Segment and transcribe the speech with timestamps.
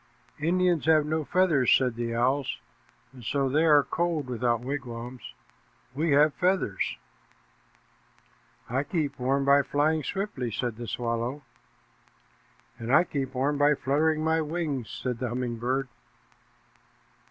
[0.39, 2.47] "Indians have no feathers," said the owl,
[3.13, 5.35] "and so they are cold without wigwams.
[5.93, 6.97] We have feathers."
[8.67, 11.43] "I keep warm by flying swiftly," said the swallow.
[12.79, 15.87] "And I keep warm by fluttering my wings," said the humming bird.